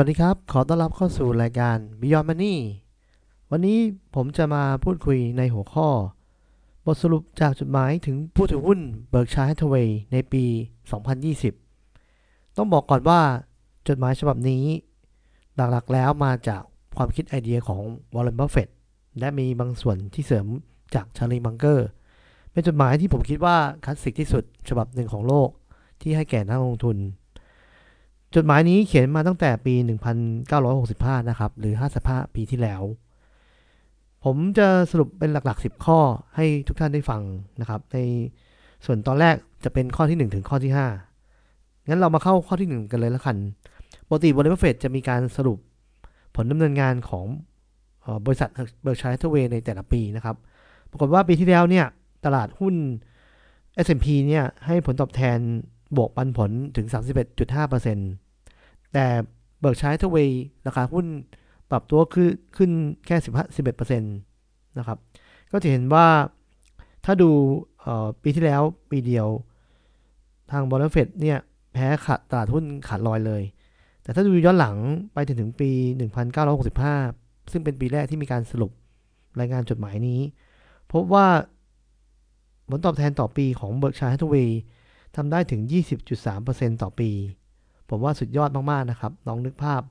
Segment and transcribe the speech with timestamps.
[0.00, 2.56] วัสดีครับ ขอต้อนรับเข้าสู่รายการ Beyond Money
[3.50, 3.78] วันนี้
[4.14, 5.88] ผมจะมาพูดคุยในหัวข้อ
[6.84, 8.80] บทสรุปจากจดหมายถึงผู้ถือหุ้น
[9.12, 10.44] Berkshire Hathaway ในปี
[11.70, 13.20] 2020 ต้องบอกก่อนว่า
[13.88, 14.64] จดหมายฉบับนี้
[15.56, 16.62] หลักๆแล้วมาจาก
[16.96, 17.82] ความคิดไอเดียของ
[18.14, 18.70] Warren Buffett
[19.18, 20.46] และมีบางส่วนที่เสริม
[20.94, 21.78] จาก Charlie Munger
[22.52, 25.48] เป็นจดหมายที่ผมคิดว่าคลาสสิกที่สุดฉบับหนึ่งของโลก
[26.00, 26.98] ที่ให้แก่นักลงทุน
[28.34, 29.74] จดหมายนี้เขียนมาตั้งแต่ปี
[30.52, 31.74] 1965 นะครับ หรือ
[32.04, 32.82] 55 ปีที่แล้ว
[34.24, 35.98] ผมจะสรุปเป็นหลัก ๆ 10 ข้อ
[36.36, 37.22] ให้ทุกท่านได้ฟัง
[37.60, 37.98] นะครับ ใน
[38.84, 40.72] ส่วนตอนแรกจะเป็นข้อที่ 1 ถึงข้อที่
[41.28, 43.36] 5 งั้นเรามาเข้าข้อที่ 1 กันเลยละกัน
[44.08, 45.58] ปกติบริษัทเฟดจะมีการสรุป
[46.36, 47.26] ผลดำเนินงานของ
[48.26, 48.50] บริษัท
[48.82, 50.36] เบอร์ชัยทเวในแต่ละปีนะครับ
[50.90, 51.86] ปรากฏว่าปีที่แล้วเนี่ย
[52.24, 52.74] ตลาดหุ้น
[53.84, 55.38] S&P เนี่ยให้ผลตอบแทน
[55.96, 56.86] บวกปันผลถึง
[57.50, 59.06] 31.5%แต่
[59.60, 60.16] Berkshire Hathaway
[60.66, 61.06] ราคาหุ้น
[61.70, 62.70] ปรับตัวขึ้นขึ้น
[63.06, 64.98] แค่15 11%นะครับ
[65.52, 66.06] ก็จะเห็นว่า
[67.04, 67.30] ถ้าดู
[68.22, 69.28] ปีที่แล้วปีเดียว
[70.50, 71.38] ทางบอลเฟดเนี่ย
[71.72, 73.42] แพ้ขาดตลาดหุ้นขาดลอยเลย
[74.02, 74.76] แต่ถ้าดูย้อนหลัง
[75.14, 75.70] ไปถึงถึงปี
[76.56, 78.70] 1965 ซึ่งเป็นปีแรกที่มีการสรุป
[79.40, 80.20] รายงานจดหมายนี้
[80.92, 81.26] พบว่า
[82.68, 84.60] ผลตอบแทนต่อปีของ Berkshire Hathaway
[85.16, 85.60] ทำได้ถึง
[86.22, 87.10] 20.3%ต่อปี
[87.88, 89.82] ผมว่าสุดยอดมาก ๆ นะครับ ลองนึกภาพ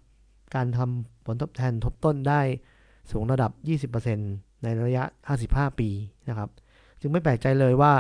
[0.56, 2.42] การทำผลตอบแทนทบต้นได้
[3.12, 3.52] สูงระดับ
[4.08, 5.04] 20%ในระยะ
[5.42, 5.90] 55 ปี
[6.30, 6.50] นะครับ
[7.00, 7.94] จึงไม่แปลกใจเลยว่า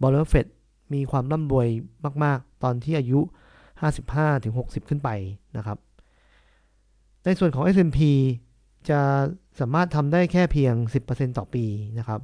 [0.00, 0.46] บอลเลอร์เฟด
[0.94, 1.68] มีความร่ำรวย
[2.24, 3.20] มาก ๆ ตอนที่อายุ
[4.04, 5.08] 55-60 ขึ้นไป
[5.56, 5.78] นะครับ
[7.24, 8.00] ในส่วนของ S&P
[8.90, 9.00] จะ
[9.60, 10.74] สามารถทำได้แค่เพียง
[11.06, 11.64] 10%ต่อปี
[11.98, 12.20] นะครับ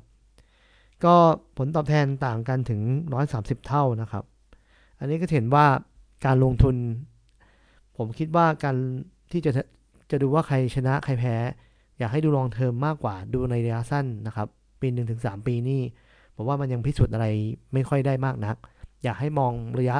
[1.04, 1.16] ก็
[1.58, 2.80] ผลตอบแทนต่างกันถึง
[3.24, 4.24] 130 เท่านะครับ
[4.98, 5.66] อันนี้ก็เห็นว่า
[6.26, 6.76] การลงทุน
[7.96, 8.76] ผมคิดว่าการ
[9.32, 9.52] ที่จะ
[10.10, 11.34] จะดูว่าใครชนะใครแพ้
[11.98, 14.48] อยากให้ดูลองเทอมมากกว่าดูในระยะสั้นนะครับ
[14.80, 15.82] ปีหนึ่งถึงสามปีนี่
[16.36, 17.26] ผมว่ามันยังพิสูจน์อะไร
[17.72, 18.56] ไม่ค่อยได้มากนัก
[19.02, 19.96] อยากให้มองระยะ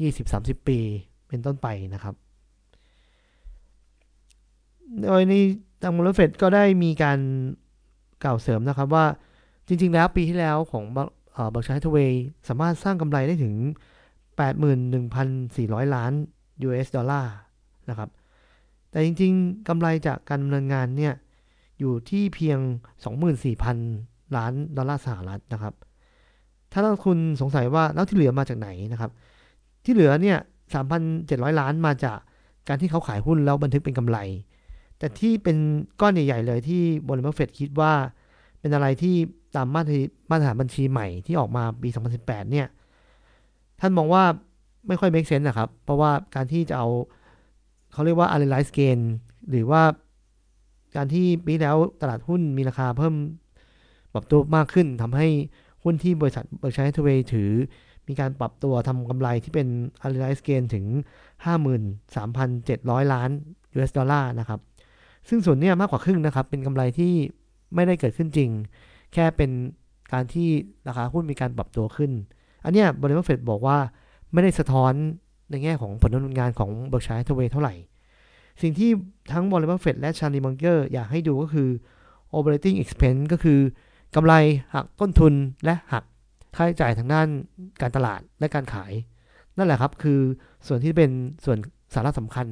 [0.00, 0.78] 20-30 ปี
[1.28, 2.14] เป็นต้นไปนะครับ
[5.02, 5.32] โดยใน
[5.82, 7.18] ทางมูลเฟดก็ได้มีการ
[8.24, 9.06] กล่าวเสริมนะครับว่า
[9.68, 10.84] จริง ๆ แล้วปีที่แล้วของ
[11.54, 13.54] บัคชัยทเวย์สามารถสร้างกำไรได้ถึง
[14.34, 16.12] 81,400 ล้าน
[16.66, 17.34] US ดอลลาร์
[17.90, 18.10] นะครับ
[18.90, 21.14] แต่จริง ๆกำไรจากการดำเนินงานเนี่ย
[21.80, 22.58] อยู่ที่เพียง
[23.28, 25.74] 24,000 ล้านดอลลาร์สหรัฐนะครับ
[26.72, 29.10] ถ้าเราคุณสงสัยว่าแล้วที่เหลือมาจากไหนนะครับ
[29.84, 30.38] ที่เหลือเนี่ย
[30.98, 32.18] 3,700 ล้านมาจาก
[32.68, 34.18] การที่เขาขายหุ้นแล้วบันทึกเป็นกำไร
[34.98, 35.56] แต่ที่เป็น
[36.00, 37.92] ก้อนใหญ่ ๆ เลยที่บริษัทเฟดคิดว่า
[38.60, 39.14] เป็นอะไรที่
[39.56, 39.94] ตามมาตร
[40.30, 41.88] มาตรฐานบัญชีใหม่ที่ออกมาปี
[42.20, 42.66] 2018 เนี่ย
[43.80, 44.24] ท่านมองว่า
[44.88, 46.88] ไม่ค่อย make sense นะครับ เพราะว่าการที่จะเอา
[47.92, 48.98] เขาเรียกว่า unrealized gain
[49.50, 49.82] หรือว่า
[50.96, 53.14] การที่ปีแล้วตลาดหุ้นมีราคาเพิ่ม
[54.12, 55.28] ปรับตัวมากขึ้นทำให้
[55.84, 57.50] หุ้นที่บริษัท Berkshire Hathaway ถือ
[58.08, 59.68] มีการปรับตัวทำกำไรที่เป็น
[60.04, 60.84] unrealized gain ถึง
[61.94, 63.30] 53,700 ล้าน
[63.74, 64.60] US dollar นะครับ
[65.28, 67.12] ซึ่งส่วนนี้มากกว่าครึ่งนะครับ เป็นกำไรที่
[67.74, 68.50] ไม่ได้เกิดขึ้นจริง
[69.16, 69.50] แค่เป็น
[70.12, 70.48] การที่
[70.88, 72.10] ราคาหุ้นมีการปรับตัวขึ้น
[72.64, 73.78] อันนี้บริษัทเฟดบอกว่า
[74.32, 74.92] ไม่ได้สะท้อน
[75.50, 77.74] ในแง่ของผลดำเนินงานของ Berkshire Hathaway เท่าไหร่
[78.62, 78.90] สิ่งที่
[79.32, 81.68] ทั้งบริษัทเฟดและชาลีมังเกอร์อยากให้ดูก็คือ
[82.36, 83.60] operating expense ก็คือ
[84.14, 84.34] กำไร
[84.74, 85.34] หักต้นทุน
[85.64, 86.04] และหัก
[86.56, 87.28] ค่าใช้จ่ายทางด้าน
[87.80, 88.92] การตลาดและการขาย
[89.56, 90.20] นั่นแหละครับคือ
[90.66, 91.10] ส่วนที่เป็น
[91.44, 91.58] ส่วน
[91.94, 92.46] สาระสำคัญ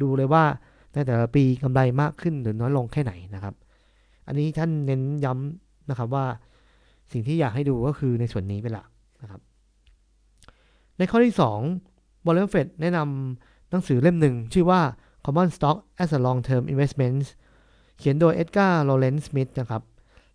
[0.00, 0.44] ดูเลยว่า
[0.94, 3.54] ในแต่ละปีกำไรมากขึ้นหรือน้อยลงแค่ไหนนะครับ
[4.26, 6.26] อันนี้ท่านเน้นย้ำ นะครับว่า
[7.12, 8.86] สิ่งที่อยากให้ดูก็คือในส่วนนี้เป็นหลัก
[9.22, 9.40] นะครับ
[10.98, 11.34] ในข้อที่
[11.80, 14.80] 2 Warren Buffett แนะนำหนังสือเล่มหนึ่ง ชื่อว่า
[15.24, 17.20] Common Stock as a Long-Term Investment
[17.98, 19.82] เขียนโดย Edgar Lawrence Smith นะครับ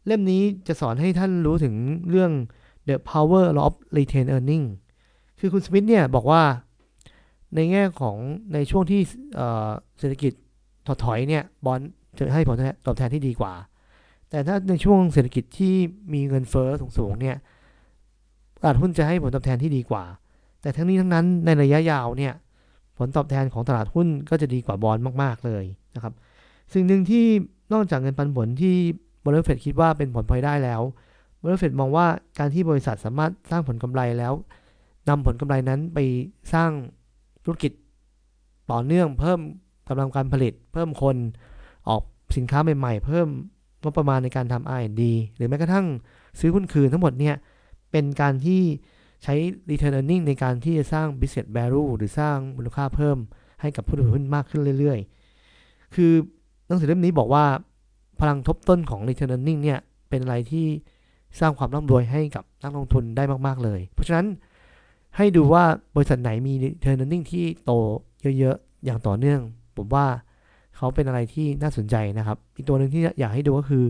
[0.05, 1.75] เล่มนี้จะสอนให้ท่านรู้ถึง
[2.09, 2.31] เรื่อง
[2.87, 4.65] the power of retained earning
[5.39, 6.41] คือคุณสมิธเนี่ยบอกว่า
[7.55, 8.17] ในแง่ของ
[8.53, 9.01] ในช่วงที่
[9.99, 10.33] เศรษฐกิจ
[10.87, 11.79] ถดถอยเนี่ยบอล
[12.17, 12.55] จะให้ผล
[12.85, 13.53] ตอบแทนที่ดีกว่า
[14.29, 15.75] แต่ถ้าในช่วงเศรษฐกิจที่
[16.13, 17.37] มีเงินเฟอ้อสูงๆเนี่ย
[18.61, 20.03] ตลาดหุ้นจะให้ผลตอบแทนที่ดีกว่า
[20.61, 22.33] แต่ทั้งนี้ทั้งนั้นในระยะยาวเนี่ย
[22.97, 25.63] ผลตอบแทนของตลาดหุ้นก็จะดีกว่าบอลมาก ๆ เลย
[25.95, 26.13] นะครับ
[26.73, 27.25] สิ่งหนึ่งที่
[27.73, 28.75] นอกจากเงินปันผลที่
[29.25, 30.81] บริษัทคิดว่าเป็นผลพลอยได้แล้ว
[31.43, 32.07] บริษัทมองว่า
[32.39, 34.33] การที่บริษัทสามารถสร้างผลกำไรแล้ว
[35.09, 35.99] นำผลกำไรนั้นไป
[36.53, 36.71] สร้าง
[37.43, 37.71] ธุรกิจ
[38.71, 39.39] ต่อเนื่อง เพิ่ม
[39.89, 41.15] กำลังการผลิต เพิ่มคน
[41.89, 42.03] ออก
[42.37, 43.27] สินค้าใหม่ ๆ เพิ่ม
[43.83, 45.01] งบประมาณในการทำ R&D
[45.35, 45.85] หรือแม้กระทั่ง
[46.39, 47.35] ซื้อหุ้นคืนทั้งหมดเนี่ย
[47.91, 48.61] เป็นการที่
[49.23, 49.35] ใช้
[49.69, 53.17] return earning ในการที่จะสร้าง business value หรือสร้างมูลค่าเพิ่ม
[53.61, 56.11] ให้กับผู้ถือหุ้นมากขึ้นเรื่อยๆ คือ
[56.67, 57.45] หนังสือเล่มนี้บอกว่า
[58.19, 59.79] พลังทบต้นของ return earning เนี่ย
[60.09, 60.65] เป็นอะไรที่
[61.39, 64.27] สร้างความร่ำรวยให้กับนักลงทุนได้มากๆเลย เพราะฉะนั้น
[65.17, 65.63] ให้ดูว่า
[65.95, 67.71] บริษัทไหนมี return earning ที่โต
[68.39, 69.39] เยอะๆ อย่างต่อเนื่อง
[69.77, 70.05] ผมว่า
[70.77, 73.83] เขาเป็นอะไรที่น่าสนใจนะครับ อีกตัวหนึ่งที่อยากให้ดูก็คือ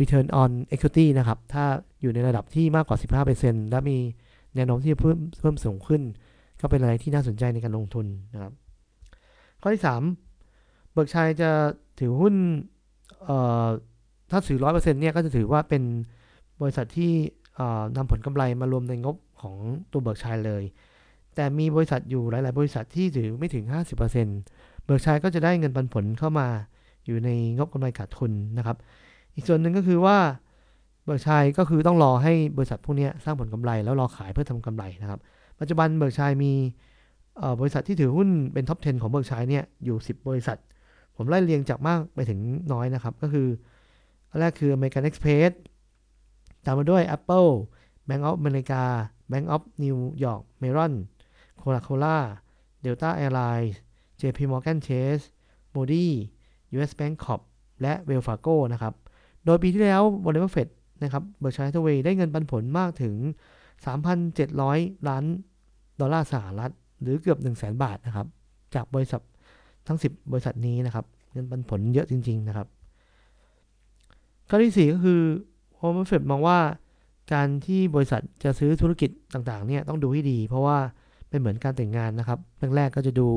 [0.00, 1.64] return on equity นะครับ ถ้า
[2.00, 2.98] อยู่ในระดับที่มากกว่า
[3.34, 3.98] 15%และมี
[4.54, 6.02] แนวโน้มที่จะเพิ่มเพิ่มสูงขึ้น
[6.60, 8.52] ก็เป็นอะไรที่น่าสนใจในการลงทุนนะครับ
[9.60, 9.82] ข้อที่
[10.36, 11.50] 3 เบิร์กชัยจะ
[12.00, 12.34] ถือหุ้น
[14.30, 15.82] ถ้าถือ 100%เนี่ยก็จะถือว่าเป็น
[16.60, 17.12] บริษัทที่
[17.96, 19.56] นำผลกำไรมารวมในงบของ
[19.92, 20.64] ตัว Berkshire เลย
[21.34, 26.48] แต่มีบริษัทอยู่หลาย ๆ บริษัทที่ถือไม่ถึง 50% Berkshire ก็จะได้เงินปันผลเข้ามา
[27.06, 28.76] อยู่ในงบกำไรขาดทุนนะครับ
[29.34, 30.16] อีกส่วนหนึ่งก็คือว่า
[31.04, 35.20] Berkshire ก็คือต้องรอให้บริษัทพวกนี้สร้างผลกำไรแล้วรอขายเพื่อทำกำไรนะครับ
[35.60, 36.52] ปัจจุบัน Berkshire มี
[37.60, 40.58] บริษัทที่ถือหุ้นเป็น top 10 ของ Berkshire เนี่ยอยู่ 10 บริษัท
[41.16, 42.40] ผมไล่เรียงจากมากไปถึง
[42.72, 43.48] น้อยนะครับ ก็คือ
[44.38, 45.52] แรกคือ American Express
[46.64, 47.50] ตามมาด้วย Apple
[48.08, 48.82] Bank of America
[49.30, 50.92] Bank of New York Mellon
[51.60, 52.16] Coca-Cola
[52.84, 53.72] Delta Airlines
[54.20, 55.24] JP Morgan Chase
[55.74, 56.06] Moody
[56.76, 57.40] US Bank Corp
[57.82, 58.94] และ Wells Fargo นะครับ
[59.44, 60.70] โดยปีที่แล้ว Warren Buffett
[61.02, 63.14] นะครับเบอร์ชัยทเวย์ได้เงินปันผลมากถึง
[64.10, 65.24] 3,700 ล้าน
[66.00, 66.70] ดอลลาร์สหรัฐ
[67.02, 68.26] หรือเกือบ 1 0 0 0 0แบาทนะครับ
[68.74, 69.22] จากบริษัท
[69.86, 72.66] ทั้ง 10 บริษัทนี้นะครับ เงินปันผลเยอะจริง ๆ นะครับ
[74.48, 75.20] ข้อที่ 4 ก็คือ
[75.78, 76.58] Warren Buffett มองว่า
[77.32, 80.78] การที่บริษัทจะซื้อธุรกิจต่างๆเนี่ยต้องดูให้ดี เพราะว่า
[81.28, 82.38] เป็นเหมือนการแต่งงานนะครับ
[82.76, 83.28] แรกๆก็จะดู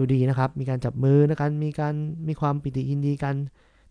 [0.00, 1.94] ดูดีนะครับ มีการจับมือนะกันมีการ
[2.28, 3.34] มีความปิติยินดีกัน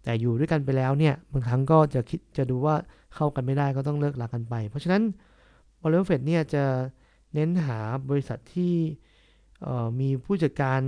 [0.03, 2.75] แต่อยู่ด้วยกันไปแล้วเนี่ยบางครั้งก็จะคิดจะดูว่า
[3.15, 5.03] เข้ากันไม่ได้ก็ต้องเลิกลากันไป เพราะฉะนั้น
[5.81, 6.63] บริษัทเฟดเนี่ยจะ
[7.33, 7.79] เน้นหา
[8.09, 8.73] บริษัทที่
[9.99, 10.81] มีผู้จัดการ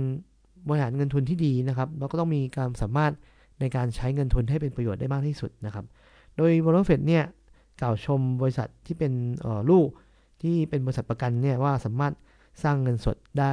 [0.68, 3.12] บริหารเงินทุนที่ดีนะครับแล้วก็ต้องมีการสามารถ
[3.60, 5.84] ในการใช้เงินทุนให้เป็นประโยชน์ได้มากที่สุดนะครับ
[6.36, 7.24] โดยบริษัทเฟดเนี่ย
[7.80, 9.12] กล่าวชมบริษัทที่เป็น
[9.70, 9.88] ลูก
[10.42, 12.14] ที่เป็นบริษัทประกันเนี่ยว่าสามารถ
[12.62, 13.52] สร้างเงินสดได้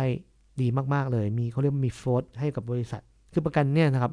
[0.61, 2.09] ดีมาก ๆ เลย มีเขาเรียกมี float
[2.39, 3.01] ให้กับบริษัท
[3.33, 4.11] คือประกันเนี่ยนะครับ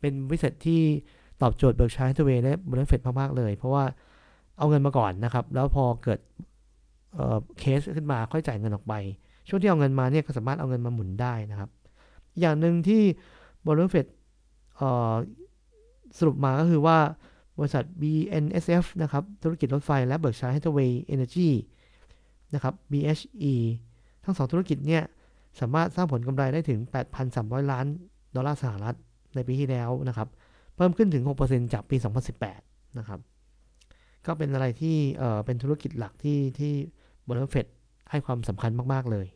[0.00, 0.80] เป็นบริษัทที่
[1.42, 3.84] ตอบโจทย์ Berkshire Hathaway และบริษัทเฟดมาก ๆ เลย เพราะว่า
[4.58, 6.20] เอาเงินมาก่อนนะครับ แล้วพอเกิด
[7.58, 8.94] เคสขึ้นมาค่อยจ่ายเงินออกไป
[9.48, 11.70] ช่วงที่เอาเงินมาเนี่ยก็สามารถเอาเงินมาหมุนได้นะครับ
[12.40, 13.02] อย่างหนึ่งที่
[13.66, 14.06] บริษัทเฟด
[16.18, 16.98] สรุปมาก็คือว่า
[17.58, 21.48] บริษัท BNSF นะครับ ธุรกิจรถไฟและ Berkshire Hathaway Energy
[22.54, 23.54] นะครับ BHE
[24.24, 25.02] ทั้งสองธุรกิจเนี่ย
[25.60, 26.80] สามารถสร้างผลกำไรได้ถึง
[27.24, 27.86] 8,300 ล้าน
[28.34, 28.96] ดอลลาร์สหรัฐ
[29.34, 30.28] ในปีที่แล้วนะครับ
[30.76, 31.96] เพิ่มขึ้นถึง 6%จากปี
[32.46, 33.20] 2018 นะครับ
[34.26, 36.72] ก็เป็นอะไรที่เอ่อเป็นธุรกิจหลักที่ที่
[37.28, 37.66] บริษัทเฟด
[38.10, 39.26] ให้ความสำคัญมาก ๆ เลย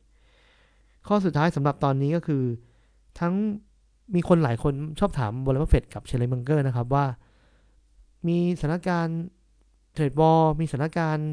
[1.06, 2.43] ข้อสุดท้ายสำหรับตอนนี้ก็คือ
[3.21, 3.35] ทั้ง
[4.14, 7.05] มีคนหลายคนชอบถามบริษัทเฟดกับเชลเลมังเกอร์นะครับว่า
[8.29, 9.21] มีสถานการณ์
[9.93, 11.31] เทรดบอลมีสถานการณ์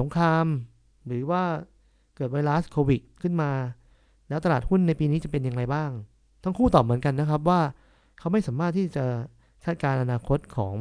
[0.00, 0.46] สงคราม
[1.06, 1.42] หรือว่า
[2.16, 3.50] เกิดไวรัสโควิดขึ้นมา
[4.28, 5.90] แล้วตลาดหุ้นในปีนี้จะเป็นอย่างไรบ้าง
[6.42, 7.60] ทั้งคู่ตอบเหมือนกันนะครับว่า
[8.18, 9.04] เขาไม่สามารถที่จะ
[9.64, 10.74] คาดการณ์อนาคตของ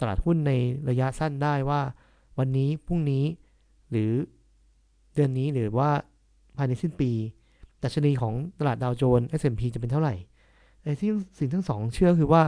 [0.00, 0.52] ตลาดหุ้นใน
[0.88, 1.80] ระยะสั้นได้ว่า
[2.38, 3.24] วันนี้พรุ่งนี้
[3.90, 4.12] หรือ
[5.14, 5.90] เดือนนี้หรือว่า
[6.56, 7.10] ภายในสิ้นปี
[7.82, 10.14] ดัชนีของตลาดดาวโจนส์ S&P จะเป็นเท่าไหร่
[10.82, 12.42] ไอ้ที่สิ่งทั้งสองเชื่อคือว่า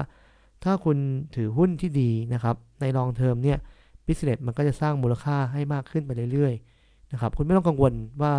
[0.65, 0.99] ถ้าคุณ
[1.37, 3.59] ถือหุ้นที่ดีนะครับ ในลองเทอมเนี่ย
[4.07, 6.55] บิสเนสมันก็จะสร้างมูลค่าให้มากขึ้นไปเรื่อย
[7.13, 8.33] นะครับ คุณไม่ต้องกังวลว่า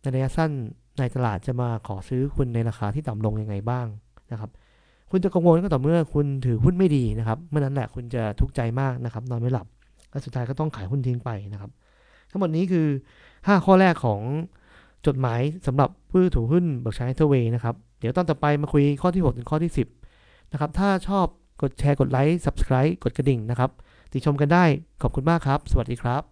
[0.00, 0.50] ในระยะสั้น
[0.98, 3.86] นายตลาดจะมาขอซื้อคุณในราคาที่ต่ำลงยังไงบ้าง
[4.32, 4.50] นะครับ
[5.10, 9.66] คุณจะกังวลก็ต่อเมื่อคุณถือหุ้นไม่ดีนะครับ เมื่อนั้นแหละคุณจะทุกข์ใจมากนะครับ นอนไม่หลับ
[10.10, 11.70] และสุดท้ายก็ต้องขายหุ้นทิ้งไปนะครับ
[12.30, 12.86] ทั้งหมดนี้คือ
[13.26, 14.20] 5 ข้อแรกของ
[15.06, 19.72] จดหมายสำหรับผู้ถือหุ้น Berkshire Hathaway นะครับ เดี๋ยวตอนต่อไปมาคุยข้อที่ 6 ถึงข้อที่
[20.12, 21.26] 10 นะครับ ถ้าชอบ
[21.62, 23.70] กดแชร์กดไลค์ subscribe กดกระดิ่งนะครับ
[24.12, 24.64] ติชมกันได้
[25.02, 26.29] ขอบคุณมากครับ สวัสดีครับ